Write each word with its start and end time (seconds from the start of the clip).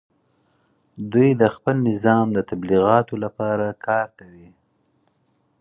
دوی 1.11 1.29
د 1.41 1.43
خپل 1.55 1.75
نظام 1.89 2.27
د 2.33 2.39
تبلیغاتو 2.49 3.13
لپاره 3.23 3.67
کار 3.87 4.07
کوي 4.19 4.49